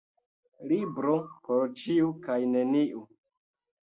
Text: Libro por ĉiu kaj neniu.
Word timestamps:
Libro 0.71 1.17
por 1.49 1.67
ĉiu 1.81 2.09
kaj 2.27 2.39
neniu. 2.57 3.03